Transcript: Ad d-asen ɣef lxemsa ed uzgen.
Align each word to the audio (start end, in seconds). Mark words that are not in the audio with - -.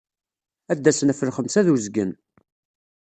Ad 0.71 0.77
d-asen 0.83 1.11
ɣef 1.11 1.21
lxemsa 1.27 1.59
ed 1.61 1.67
uzgen. 1.73 2.11